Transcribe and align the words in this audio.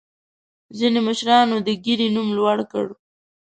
ځینې 0.77 0.99
مشرانو 1.07 1.55
د 1.67 1.69
ګیرې 1.83 2.07
نوم 2.15 2.27
لوړ 2.37 2.57
کړ. 2.71 2.85